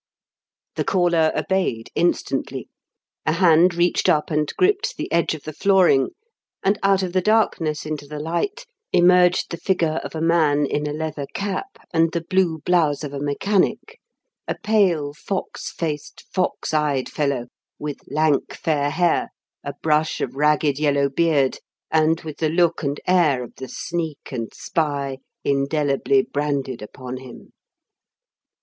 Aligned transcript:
The 0.77 0.83
caller 0.83 1.31
obeyed 1.37 1.91
instantly. 1.93 2.67
A 3.27 3.33
hand 3.33 3.75
reached 3.75 4.09
up 4.09 4.31
and 4.31 4.51
gripped 4.57 4.97
the 4.97 5.11
edge 5.11 5.35
of 5.35 5.43
the 5.43 5.53
flooring, 5.53 6.09
and 6.63 6.79
out 6.81 7.03
of 7.03 7.13
the 7.13 7.21
darkness 7.21 7.85
into 7.85 8.07
the 8.07 8.17
light 8.17 8.65
emerged 8.91 9.51
the 9.51 9.57
figure 9.57 10.01
of 10.03 10.15
a 10.15 10.19
man 10.21 10.65
in 10.65 10.87
a 10.87 10.91
leather 10.91 11.27
cap 11.35 11.77
and 11.93 12.13
the 12.13 12.23
blue 12.27 12.61
blouse 12.65 13.03
of 13.03 13.13
a 13.13 13.19
mechanic 13.19 13.99
a 14.47 14.55
pale, 14.55 15.13
fox 15.13 15.71
faced, 15.71 16.25
fox 16.33 16.73
eyed 16.73 17.07
fellow, 17.07 17.45
with 17.77 17.99
lank, 18.09 18.55
fair 18.55 18.89
hair, 18.89 19.27
a 19.63 19.73
brush 19.83 20.19
of 20.19 20.33
ragged, 20.35 20.79
yellow 20.79 21.09
beard, 21.11 21.59
and 21.91 22.21
with 22.21 22.37
the 22.37 22.49
look 22.49 22.81
and 22.81 22.99
air 23.05 23.43
of 23.43 23.53
the 23.57 23.67
sneak 23.69 24.31
and 24.31 24.49
spy 24.51 25.19
indelibly 25.43 26.23
branded 26.23 26.81
upon 26.81 27.17
him. 27.17 27.51